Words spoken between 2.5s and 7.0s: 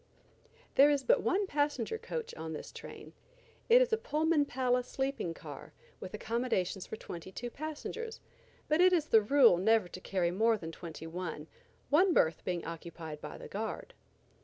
this train. It is a Pullman Palace sleeping car with accommodations for